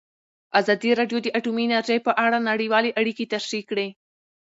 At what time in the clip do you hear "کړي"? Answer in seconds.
3.69-3.87